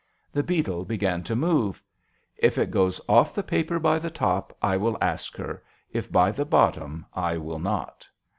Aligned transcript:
The 0.31 0.41
beetle 0.41 0.83
began 0.83 1.21
to 1.25 1.35
move." 1.35 1.83
If 2.37 2.57
it 2.57 2.71
goes 2.71 2.99
off 3.07 3.35
the 3.35 3.43
paper 3.43 3.77
by 3.77 3.99
the 3.99 4.09
top 4.09 4.51
I 4.59 4.75
will 4.75 4.97
ask 4.99 5.37
her 5.37 5.61
if 5.91 6.11
by 6.11 6.31
the 6.31 6.43
bottom 6.43 7.05
I 7.13 7.37
will 7.37 7.59
not." 7.59 8.07